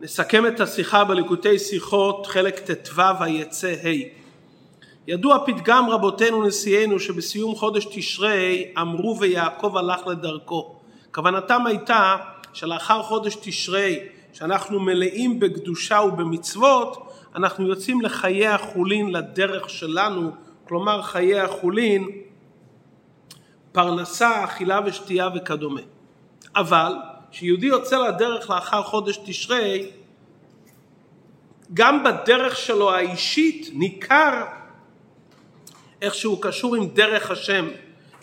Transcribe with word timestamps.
נסכם 0.00 0.46
את 0.46 0.60
השיחה 0.60 1.04
בליקוטי 1.04 1.58
שיחות, 1.58 2.26
חלק 2.26 2.58
ט"ו 2.70 3.02
היצא 3.20 3.68
ה'. 3.68 4.26
ידוע 5.06 5.38
פתגם 5.46 5.90
רבותינו 5.90 6.46
נשיאנו 6.46 7.00
שבסיום 7.00 7.54
חודש 7.54 7.84
תשרי 7.84 8.72
אמרו 8.80 9.18
ויעקב 9.20 9.76
הלך 9.76 10.06
לדרכו. 10.06 10.76
כוונתם 11.14 11.66
הייתה 11.66 12.16
שלאחר 12.52 13.02
חודש 13.02 13.36
תשרי 13.40 14.00
שאנחנו 14.32 14.80
מלאים 14.80 15.40
בקדושה 15.40 16.00
ובמצוות 16.00 17.12
אנחנו 17.34 17.66
יוצאים 17.66 18.00
לחיי 18.00 18.46
החולין 18.46 19.12
לדרך 19.12 19.70
שלנו 19.70 20.30
כלומר 20.68 21.02
חיי 21.02 21.40
החולין 21.40 22.08
פרנסה, 23.72 24.44
אכילה 24.44 24.80
ושתייה 24.86 25.28
וכדומה. 25.34 25.80
אבל 26.56 26.92
כשיהודי 27.30 27.66
יוצא 27.66 28.08
לדרך 28.08 28.50
לאחר 28.50 28.82
חודש 28.82 29.18
תשרי, 29.24 29.90
גם 31.74 32.04
בדרך 32.04 32.56
שלו 32.56 32.92
האישית 32.92 33.70
ניכר 33.72 34.44
איך 36.02 36.14
שהוא 36.14 36.42
קשור 36.42 36.76
עם 36.76 36.86
דרך 36.86 37.30
השם, 37.30 37.68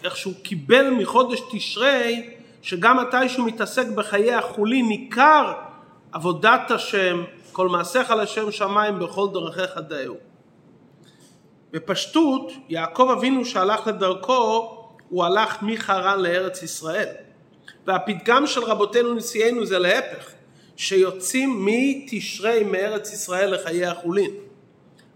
איך 0.04 0.18
שהוא 0.18 0.34
קיבל 0.44 0.90
מחודש 0.90 1.40
תשרי, 1.52 2.30
שגם 2.62 2.98
מתי 2.98 3.30
שהוא 3.30 3.48
מתעסק 3.48 3.88
בחיי 3.88 4.34
החולין 4.34 4.88
ניכר 4.88 5.54
עבודת 6.12 6.72
השם, 6.72 7.24
כל 7.52 7.68
מעשיך 7.70 8.12
לשם 8.12 8.52
שמיים 8.52 9.00
בכל 9.00 9.28
דרכיך 9.34 9.78
דאהו. 9.78 10.16
בפשטות, 11.72 12.52
יעקב 12.70 13.10
אבינו 13.18 13.46
שהלך 13.46 13.88
לדרכו, 13.88 14.78
הוא 15.10 15.24
הלך 15.24 15.58
מחרן 15.62 16.20
לארץ 16.20 16.64
ישראל. 16.64 17.10
והפתגם 17.88 18.48
של 18.48 18.64
רבותינו 18.64 19.14
נשיאנו 19.14 19.66
זה 19.66 19.80
להפך, 19.80 20.32
שיוצאים 20.76 21.66
מתשרי 21.66 22.64
מארץ 22.64 23.14
ישראל 23.14 23.54
לחיי 23.54 23.86
החולין. 23.86 24.32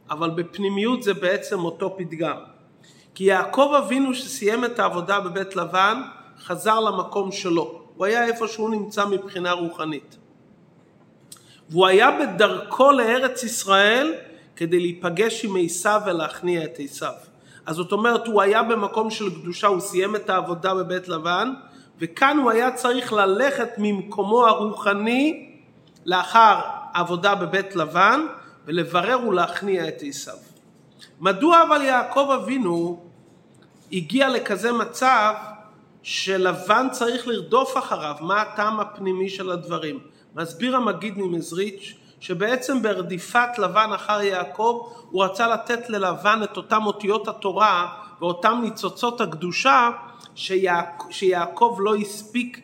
אבל 0.10 0.30
בפנימיות 0.30 1.04
זה 1.04 1.14
בעצם 1.14 1.60
אותו 1.60 1.96
פתגם. 1.98 2.38
כי 3.16 3.24
יעקב 3.24 3.74
אבינו 3.78 4.14
שסיים 4.14 4.66
את 4.66 4.80
העבודה 4.80 5.20
בבית 5.20 5.56
לבן, 5.56 6.02
חזר 6.44 6.80
למקום 6.80 7.32
שלו. 7.32 7.82
הוא 7.96 8.06
היה 8.06 8.26
איפה 8.26 8.48
שהוא 8.48 8.70
נמצא 8.70 9.06
מבחינה 9.06 9.52
רוחנית. 9.52 10.18
והוא 11.70 11.88
היה 11.88 12.10
בדרכו 12.20 12.92
לארץ 12.92 13.44
ישראל 13.44 14.16
כדי 14.56 14.80
להיפגש 14.80 15.46
עם 15.46 15.56
עשיו 15.66 16.02
ולהכניע 16.06 16.64
את 16.64 16.80
עשיו. 16.80 17.14
אז 17.66 17.76
זאת 17.76 17.92
אומרת, 17.92 18.28
הוא 18.28 18.42
היה 18.42 18.64
במקום 18.64 19.10
של 19.10 19.30
קדושה, 19.30 19.68
הוא 19.68 19.80
סיים 19.80 20.16
את 20.16 20.30
העבודה 20.30 20.74
בבית 20.74 21.08
לבן, 21.08 21.54
וכאן 22.00 22.38
הוא 22.38 22.52
היה 22.52 22.72
צריך 22.72 23.14
ללכת 23.14 23.70
ממקומו 23.78 24.48
הרוחני 24.48 25.50
לאחר 26.06 26.60
עבודה 26.94 27.36
בבית 27.36 27.76
לבן 27.76 28.22
ולברר 28.66 29.20
ולהכניע 29.28 29.88
את 29.88 30.02
עשיו. 30.08 30.34
מדוע 31.20 31.64
אבל 31.68 31.82
יעקב 31.82 32.30
אבינו 32.44 33.04
הגיע 33.92 34.30
לכזה 34.30 34.72
מצב 34.72 35.34
שלבן 36.04 36.88
צריך 36.92 37.28
לרדוף 37.28 37.78
אחריו? 37.78 38.16
מה 38.22 38.42
הטעם 38.42 38.80
הפנימי 38.80 39.30
של 39.30 39.52
הדברים? 39.52 40.00
מסביר 40.36 40.76
המגיד 40.76 41.18
ממזריץ' 41.18 41.94
שבעצם 42.20 42.82
ברדיפת 42.82 43.58
לבן 43.58 43.90
אחר 43.96 44.22
יעקב 44.22 44.90
הוא 45.12 45.24
רצה 45.24 45.48
לתת 45.48 45.90
ללבן 45.90 46.40
את 46.44 46.58
אותם 46.58 46.86
אותיות 46.86 47.28
התורה 47.28 47.88
ואותם 48.22 48.60
ניצוצות 48.64 49.22
הקדושה 49.22 49.90
שיעק... 50.38 51.04
שיעקב 51.10 51.78
לא 51.80 51.96
הספיק 51.96 52.62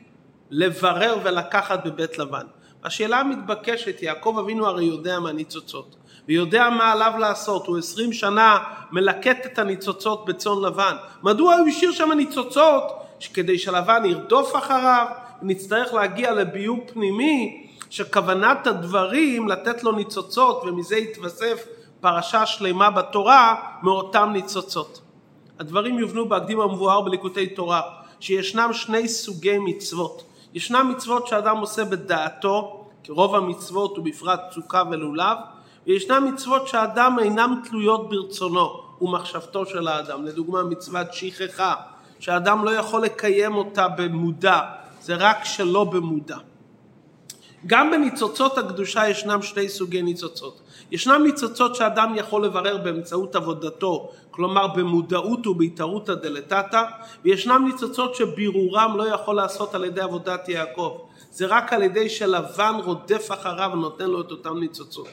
לברר 0.52 1.18
ולקחת 1.24 1.86
בבית 1.86 2.18
לבן. 2.18 2.46
השאלה 2.84 3.20
המתבקשת, 3.20 4.02
יעקב 4.02 4.38
אבינו 4.40 4.68
הרי 4.68 4.86
יודע 4.86 5.20
מהניצוצות 5.20 5.96
ויודע 6.28 6.70
מה 6.70 6.92
עליו 6.92 7.14
לעשות, 7.20 7.68
הוא 7.68 7.78
עשרים 7.78 8.14
שנה 8.14 8.58
מלקט 8.92 9.46
את 9.46 9.60
הניצוצות 9.60 10.26
בצאן 10.26 10.62
לבן. 10.66 10.96
מדוע 11.24 11.56
הוא 11.56 11.68
השאיר 11.68 11.92
שם 11.92 12.12
ניצוצות? 12.12 12.84
כדי 13.34 13.58
שלבן 13.58 14.04
ירדוף 14.06 14.56
אחריו, 14.56 15.08
נצטרך 15.42 15.94
להגיע 15.94 16.34
לביוב 16.34 16.80
פנימי 16.94 17.68
שכוונת 17.90 18.68
הדברים 18.68 19.48
לתת 19.48 19.84
לו 19.84 19.92
ניצוצות 19.92 20.64
ומזה 20.66 20.98
יתווסף 20.98 21.66
פרשה 22.02 22.46
שלמה 22.46 22.90
בתורה 22.90 23.56
מאותם 23.84 24.30
ניצוצות. 24.34 25.03
הדברים 25.60 26.00
יובנו 26.00 26.30
בהקדים 26.30 26.62
המבואר 26.62 27.02
בליקוטי 27.02 27.48
תורה, 27.48 27.82
שישנם 28.20 28.70
שני 28.74 29.08
סוגי 29.08 29.58
מצוות. 29.58 30.24
ישנם 30.54 30.94
מצוות 30.96 31.28
שאדם 31.28 31.58
עושה 31.58 31.86
בדעתו, 31.86 32.86
כרוב 33.04 33.36
המצוות 33.36 33.98
ובפרט 33.98 34.40
צוקה 34.54 34.84
ולולב, 34.92 35.38
וישנם 35.88 36.32
מצוות 36.34 36.68
שאדם 36.68 37.18
אינם 37.22 37.62
תלויות 37.70 38.10
ברצונו 38.10 38.84
ומחשבתו 39.02 39.66
של 39.66 39.88
האדם. 39.88 40.26
לדוגמה 40.26 40.64
מצוות 40.64 41.14
שכחה, 41.14 41.76
שאדם 42.20 42.66
לא 42.66 42.72
יכול 42.72 43.04
לקיים 43.04 43.56
אותה 43.56 43.88
במודע, 43.88 44.62
זה 45.02 45.16
רק 45.16 45.44
שלא 45.44 45.84
במודע. 45.84 46.38
גם 47.68 47.92
בניצוצות 47.92 48.58
הקדושה 48.58 49.10
ישנם 49.10 49.42
שני 49.42 49.70
סוגי 49.70 50.02
ניצוצות. 50.02 50.62
ישנם 50.92 51.22
ניצוצות 51.24 51.76
שאדם 51.76 52.14
יכול 52.16 52.46
לברר 52.46 52.78
באמצעות 52.78 53.36
עבודתו, 53.36 54.10
כלומר 54.32 54.68
במודעות 54.68 55.48
ובהתערותא 55.48 56.14
דלתתא, 56.14 56.84
וישנם 57.24 57.66
ניצוצות 57.66 58.16
שבירורם 58.16 58.98
לא 58.98 59.08
יכול 59.08 59.36
לעשות 59.36 59.76
על 59.76 59.86
ידי 59.86 60.02
עבודת 60.02 60.50
יעקב. 60.50 60.98
זה 61.32 61.46
רק 61.46 61.74
על 61.74 61.84
ידי 61.84 62.10
שלבן 62.10 62.76
רודף 62.84 63.28
אחריו 63.32 63.70
ונותן 63.74 64.06
לו 64.06 64.22
את 64.22 64.32
אותם 64.32 64.60
ניצוצות. 64.60 65.08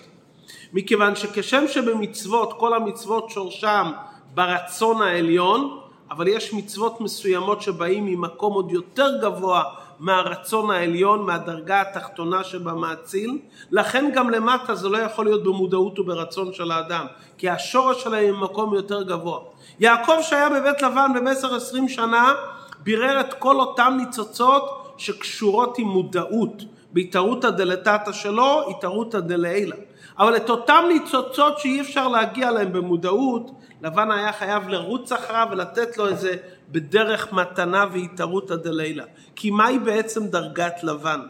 מכיוון 0.73 1.17
שכשם 1.17 1.65
שבמצוות, 1.69 2.53
כל 2.59 2.75
המצוות 2.75 3.31
שורשם 3.31 3.93
ברצון 4.35 5.03
העליון, 5.03 5.81
אבל 6.11 6.29
יש 6.29 6.55
מצוות 6.55 7.01
מסוימות 7.01 7.63
שבאים 7.63 8.07
ממקום 8.07 8.53
עוד 8.53 8.71
יותר 8.71 9.19
גבוה 9.23 9.63
מהרצון 10.01 10.71
העליון, 10.71 11.23
מהדרגה 11.23 11.81
התחתונה 11.81 12.45
שבמאציל, 12.45 13.39
לכן 13.71 14.11
גם 14.15 14.31
למטה 14.31 14.75
זה 14.75 14.89
לא 14.89 14.99
יכול 14.99 15.25
להיות 15.25 15.45
במודעות 15.45 15.99
וברצון 15.99 16.53
של 16.53 16.71
האדם, 16.71 17.07
כי 17.39 17.51
השורש 17.51 18.03
שלהם 18.03 18.35
ממקום 18.35 18.75
יותר 18.75 19.03
גבוה. 19.03 19.39
יעקב 19.81 20.17
שהיה 20.23 20.49
בבית 20.49 20.83
לבן 20.83 21.11
במשך 21.15 21.53
עשרים 21.53 21.89
שנה, 21.89 22.35
בירר 22.83 23.21
את 23.21 23.35
כל 23.35 23.61
אותם 23.61 23.95
ניצוצות 23.97 24.95
שקשורות 24.97 25.79
עם 25.79 25.89
מודעות, 25.89 26.63
בהתערותא 26.93 27.51
דלתתא 27.51 28.13
שלו, 28.13 28.71
התערותא 28.71 29.21
דלעילא. 29.21 29.77
אבל 30.19 30.37
את 30.37 30.51
אותם 30.51 30.85
ניצוצות 30.89 31.59
שאי 31.59 31.81
אפשר 31.81 32.09
להגיע 32.09 32.51
להם 32.51 32.73
במודעות, 32.73 33.51
לבן 33.83 34.11
היה 34.11 34.33
חייב 34.33 34.69
לרוץ 34.69 35.13
אחריו 35.13 35.47
ולתת 35.51 35.99
לו 35.99 36.09
איזה 36.09 36.37
בדרך 36.73 37.33
מתנה 37.33 37.85
והתערותא 37.93 38.57
דלילה. 38.57 39.05
כי 39.37 39.51
מהי 39.51 39.79
בעצם 39.79 40.27
דרגת 40.27 40.75
לבן? 40.83 41.21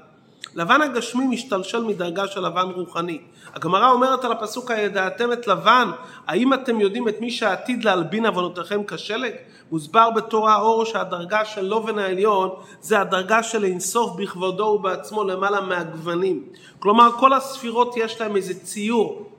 לבן 0.55 0.83
הגשמי 0.83 1.27
משתלשל 1.27 1.83
מדרגה 1.83 2.27
של 2.27 2.47
לבן 2.47 2.69
רוחני. 2.75 3.21
הגמרא 3.55 3.91
אומרת 3.91 4.25
על 4.25 4.33
הפסוק 4.33 4.71
הידעתם 4.71 5.33
את 5.33 5.47
לבן, 5.47 5.91
האם 6.27 6.55
אתם 6.55 6.81
יודעים 6.81 7.09
את 7.09 7.21
מי 7.21 7.31
שעתיד 7.31 7.85
להלבין 7.85 8.27
עוונותיכם 8.27 8.85
כשלג? 8.85 9.33
מוסבר 9.73 10.11
בתורה 10.11 10.55
האור 10.55 10.85
שהדרגה 10.85 11.45
של 11.45 11.65
לובן 11.65 11.99
העליון 11.99 12.51
זה 12.81 13.01
הדרגה 13.01 13.43
של 13.43 13.65
אינסוף 13.65 14.17
בכבודו 14.17 14.65
ובעצמו 14.65 15.25
למעלה 15.25 15.61
מהגוונים. 15.61 16.45
כלומר 16.79 17.11
כל 17.13 17.33
הספירות 17.33 17.95
יש 17.97 18.21
להם 18.21 18.37
איזה 18.37 18.55
ציור, 18.55 19.30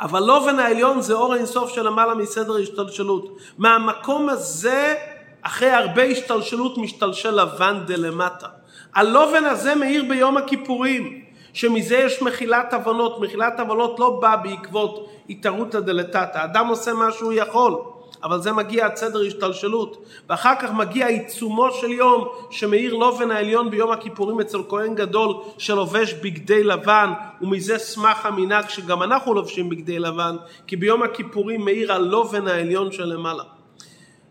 אבל 0.00 0.20
לובן 0.22 0.58
העליון 0.58 1.00
זה 1.00 1.14
אור 1.14 1.34
אינסוף 1.34 1.70
של 1.70 1.86
למעלה 1.86 2.14
מסדר 2.14 2.56
השתלשלות. 2.56 3.36
מהמקום 3.58 4.28
הזה, 4.28 4.94
אחרי 5.42 5.70
הרבה 5.70 6.02
השתלשלות, 6.02 6.78
משתלשל 6.78 7.30
לבן 7.30 7.80
דלמטה. 7.86 8.46
הלובן 8.94 9.44
הזה 9.44 9.74
מאיר 9.74 10.04
ביום 10.08 10.36
הכיפורים, 10.36 11.20
שמזה 11.52 11.96
יש 11.96 12.22
מחילת 12.22 12.74
עוונות. 12.74 13.20
מחילת 13.20 13.60
עוונות 13.60 14.00
לא 14.00 14.18
באה 14.20 14.36
בעקבות 14.36 15.08
התערותא 15.30 15.80
דלתתא. 15.80 16.44
אדם 16.44 16.66
עושה 16.66 16.92
מה 16.94 17.12
שהוא 17.12 17.32
יכול. 17.32 17.95
אבל 18.22 18.40
זה 18.40 18.52
מגיע 18.52 18.84
עד 18.84 18.96
סדר 18.96 19.22
השתלשלות 19.26 20.04
ואחר 20.28 20.54
כך 20.60 20.72
מגיע 20.72 21.06
עיצומו 21.06 21.72
של 21.72 21.90
יום 21.90 22.28
שמאיר 22.50 22.94
לובן 22.94 23.30
העליון 23.30 23.70
ביום 23.70 23.92
הכיפורים 23.92 24.40
אצל 24.40 24.58
כהן 24.68 24.94
גדול 24.94 25.34
שלובש 25.58 26.12
בגדי 26.12 26.64
לבן 26.64 27.12
ומזה 27.40 27.78
סמך 27.78 28.26
המנהג 28.26 28.68
שגם 28.68 29.02
אנחנו 29.02 29.34
לובשים 29.34 29.68
בגדי 29.68 29.98
לבן 29.98 30.36
כי 30.66 30.76
ביום 30.76 31.02
הכיפורים 31.02 31.64
מאיר 31.64 31.92
הלובן 31.92 32.48
העליון 32.48 32.92
שלמעלה. 32.92 33.42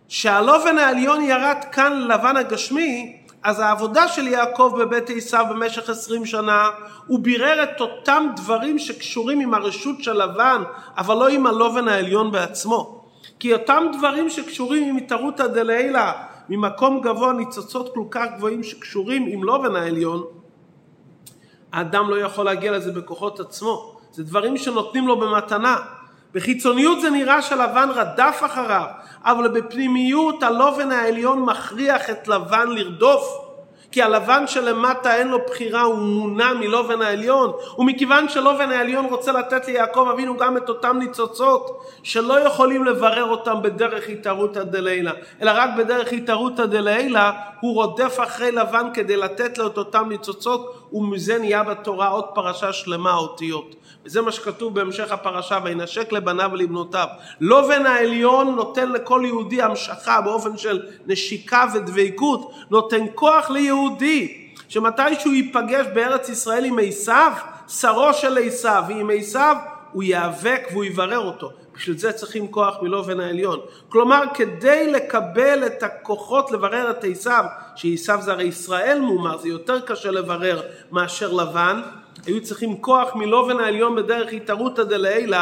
שהלובן 0.07 0.77
העליון 0.77 1.21
ירד 1.21 1.57
כאן 1.71 1.99
ללבן 1.99 2.37
הגשמי 2.37 3.17
אז 3.43 3.59
העבודה 3.59 4.07
של 4.07 4.27
יעקב 4.27 4.75
בבית 4.79 5.09
עשיו 5.09 5.45
במשך 5.49 5.89
עשרים 5.89 6.25
שנה 6.25 6.69
הוא 7.07 7.19
בירר 7.19 7.63
את 7.63 7.81
אותם 7.81 8.27
דברים 8.35 8.79
שקשורים 8.79 9.39
עם 9.39 9.53
הרשות 9.53 10.03
של 10.03 10.23
לבן 10.23 10.63
אבל 10.97 11.15
לא 11.15 11.27
עם 11.27 11.47
הלובן 11.47 11.87
העליון 11.87 12.31
בעצמו 12.31 13.04
כי 13.39 13.53
אותם 13.53 13.83
דברים 13.97 14.29
שקשורים 14.29 14.89
עם 14.89 14.97
התערותא 14.97 15.47
דלעילא 15.47 16.11
ממקום 16.49 17.01
גבוה 17.01 17.33
ניצוצות 17.33 17.93
כל 17.93 18.03
כך 18.11 18.25
גבוהים 18.37 18.63
שקשורים 18.63 19.25
עם 19.27 19.43
לובן 19.43 19.75
העליון 19.75 20.23
האדם 21.75 22.09
לא 22.09 22.15
יכול 22.15 22.45
להגיע 22.45 22.71
לזה 22.71 22.91
בכוחות 22.91 23.39
עצמו. 23.39 23.97
זה 24.11 24.23
דברים 24.23 24.57
שנותנים 24.57 25.07
לו 25.07 25.19
במתנה. 25.19 25.77
בחיצוניות 26.33 27.01
זה 27.01 27.09
נראה 27.09 27.41
שלבן 27.41 27.89
רדף 27.93 28.41
אחריו, 28.45 28.85
אבל 29.23 29.47
בפנימיות 29.47 30.43
הלובן 30.43 30.91
העליון 30.91 31.39
מכריח 31.39 32.09
את 32.09 32.27
לבן 32.27 32.69
לרדוף. 32.69 33.44
כי 33.95 34.01
הלבן 34.01 34.47
שלמטה 34.47 35.15
אין 35.15 35.27
לו 35.27 35.39
בחירה, 35.47 35.81
הוא 35.81 35.95
מונע 35.95 36.53
מלובן 36.53 37.01
העליון, 37.01 37.51
ומכיוון 37.77 38.29
שלובן 38.29 38.71
העליון 38.71 39.05
רוצה 39.05 39.31
לתת 39.31 39.67
ליעקב 39.67 40.07
אבינו 40.13 40.37
גם 40.37 40.57
את 40.57 40.69
אותם 40.69 40.97
ניצוצות, 40.99 41.81
שלא 42.03 42.39
יכולים 42.39 42.83
לברר 42.83 43.23
אותם 43.23 43.61
בדרך 43.61 44.09
התערותא 44.09 44.63
דלילה, 44.63 45.11
אלא 45.41 45.51
רק 45.55 45.69
בדרך 45.77 46.13
התערותא 46.13 46.65
דלילה, 46.65 47.31
הוא 47.59 47.73
רודף 47.73 48.17
אחרי 48.23 48.51
לבן 48.51 48.87
כדי 48.93 49.17
לתת 49.17 49.57
לו 49.57 49.67
את 49.67 49.77
אותם 49.77 50.09
ניצוצות, 50.09 50.84
ומזה 50.93 51.37
נהיה 51.37 51.63
בתורה 51.63 52.07
עוד 52.07 52.25
פרשה 52.33 52.73
שלמה 52.73 53.15
אותיות. 53.15 53.75
וזה 54.05 54.21
מה 54.21 54.31
שכתוב 54.31 54.75
בהמשך 54.75 55.11
הפרשה, 55.11 55.59
וינשק 55.63 56.11
לבניו 56.11 56.49
ולבנותיו. 56.53 57.07
לובן 57.39 57.85
העליון 57.85 58.55
נותן 58.55 58.91
לכל 58.91 59.21
יהודי 59.25 59.61
המשכה 59.61 60.21
באופן 60.21 60.57
של 60.57 60.81
נשיקה 61.07 61.65
ודבקות, 61.73 62.51
נותן 62.69 63.05
כוח 63.15 63.49
ליהודי, 63.49 64.49
שמתי 64.69 65.01
שהוא 65.19 65.33
ייפגש 65.33 65.85
בארץ 65.93 66.29
ישראל 66.29 66.65
עם 66.65 66.79
עשיו, 66.81 67.31
שרו 67.67 68.13
של 68.13 68.37
עשיו, 68.37 68.83
ועם 68.87 69.09
עשיו 69.13 69.55
הוא 69.91 70.03
ייאבק 70.03 70.67
והוא 70.71 70.83
יברר 70.83 71.19
אותו. 71.19 71.51
בשביל 71.75 71.97
זה 71.97 72.11
צריכים 72.11 72.47
כוח 72.47 72.75
מלובן 72.81 73.19
העליון. 73.19 73.59
כלומר, 73.89 74.23
כדי 74.33 74.91
לקבל 74.91 75.65
את 75.65 75.83
הכוחות 75.83 76.51
לברר 76.51 76.91
את 76.91 77.03
עשיו, 77.03 77.45
שעשיו 77.75 78.19
זה 78.21 78.31
הרי 78.31 78.43
ישראל 78.43 78.99
מומר, 79.01 79.37
זה 79.37 79.47
יותר 79.47 79.79
קשה 79.79 80.11
לברר 80.11 80.61
מאשר 80.91 81.33
לבן, 81.33 81.81
היו 82.25 82.43
צריכים 82.43 82.77
כוח 82.77 83.15
מלובן 83.15 83.59
העליון 83.59 83.95
בדרך 83.95 84.33
התערותא 84.33 84.83
דלעילא 84.83 85.37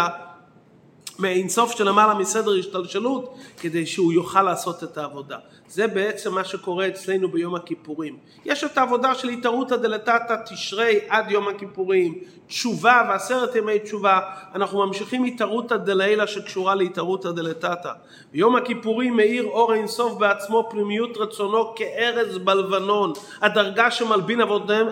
מאינסוף 1.19 1.77
של 1.77 1.87
למעלה 1.89 2.13
מסדר 2.13 2.51
השתלשלות 2.59 3.35
כדי 3.61 3.85
שהוא 3.85 4.13
יוכל 4.13 4.41
לעשות 4.43 4.83
את 4.83 4.97
העבודה. 4.97 5.37
זה 5.69 5.87
בעצם 5.87 6.33
מה 6.33 6.43
שקורה 6.43 6.87
אצלנו 6.87 7.31
ביום 7.31 7.55
הכיפורים. 7.55 8.17
יש 8.45 8.63
את 8.63 8.77
העבודה 8.77 9.15
של 9.15 9.29
התערותא 9.29 9.75
דלתתא 9.75 10.35
תשרי 10.45 10.99
עד 11.09 11.31
יום 11.31 11.47
הכיפורים, 11.47 12.19
תשובה 12.47 13.01
ועשרת 13.09 13.55
ימי 13.55 13.79
תשובה, 13.79 14.19
אנחנו 14.55 14.87
ממשיכים 14.87 15.23
התערותא 15.23 15.77
דלעילא 15.77 16.25
שקשורה 16.25 16.75
להתערותא 16.75 17.31
דלתתא. 17.31 17.91
ביום 18.31 18.55
הכיפורים 18.55 19.17
מאיר 19.17 19.43
אור 19.43 19.73
אינסוף 19.73 20.13
בעצמו 20.13 20.67
פנימיות 20.69 21.17
רצונו 21.17 21.75
כארז 21.75 22.37
בלבנון, 22.37 23.13
הדרגה 23.41 23.91
שמלבין 23.91 24.41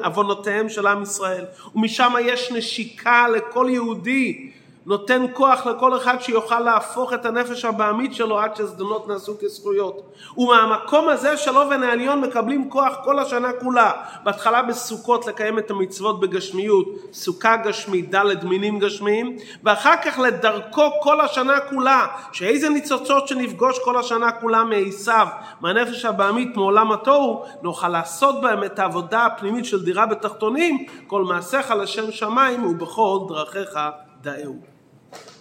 עוונותיהם 0.04 0.70
של 0.70 0.88
עם 0.88 1.04
ישראל, 1.04 1.46
ומשם 1.76 2.14
יש 2.22 2.52
נשיקה 2.52 3.28
לכל 3.30 3.68
יהודי 3.70 4.52
נותן 4.86 5.26
כוח 5.34 5.68
לכל 5.68 5.98
אחד 5.98 6.22
שיוכל 6.22 6.60
להפוך 6.60 7.14
את 7.14 7.26
הנפש 7.26 7.66
הבעמית 7.66 8.14
שלו 8.14 8.40
עד 8.40 8.56
שזדונות 8.56 9.08
נעשו 9.08 9.34
כזכויות. 9.42 10.02
ומהמקום 10.38 11.10
הזה 11.10 11.38
של 11.38 11.58
אובן 11.58 11.84
העליון 11.84 12.22
מקבלים 12.22 12.70
כוח 12.70 12.94
כל 13.04 13.20
השנה 13.20 13.54
כולה. 13.54 13.92
בהתחלה 14.24 14.62
בסוכות 14.62 15.28
לקיים 15.28 15.60
את 15.60 15.72
המצוות 15.72 16.20
בגשמיות, 16.20 16.88
סוכה 17.14 17.56
גשמית, 17.56 18.16
ד' 18.16 18.46
מינים 18.46 18.80
גשמיים, 18.80 19.38
ואחר 19.64 19.96
כך 20.06 20.20
לדרכו 20.20 20.90
כל 21.02 21.22
השנה 21.22 21.60
כולה, 21.60 22.08
שאיזה 22.32 22.70
ניצוצות 22.70 23.28
שנפגוש 23.28 23.80
כל 23.80 24.00
השנה 24.00 24.32
כולה 24.32 24.64
מעשיו, 24.64 25.28
מהנפש 25.62 26.06
הבעמית, 26.06 26.58
מעולם 26.58 26.92
התוהו, 26.92 27.46
נוכל 27.62 27.88
לעשות 27.90 28.42
בהם 28.42 28.64
את 28.64 28.80
העבודה 28.80 29.26
הפנימית 29.26 29.66
של 29.66 29.86
דירה 29.86 30.06
בתחתונים, 30.06 30.86
כל 31.08 31.24
מעשיך 31.24 31.72
לשם 31.72 32.12
שמיים 32.12 32.66
ובכל 32.66 33.20
דרכיך 33.30 33.80
da 34.22 34.38
EU. 34.40 34.62